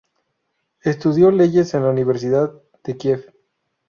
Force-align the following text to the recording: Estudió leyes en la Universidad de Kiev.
Estudió 0.81 1.29
leyes 1.29 1.75
en 1.75 1.83
la 1.83 1.91
Universidad 1.91 2.51
de 2.83 2.97
Kiev. 2.97 3.31